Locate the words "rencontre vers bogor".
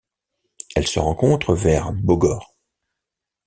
0.97-2.55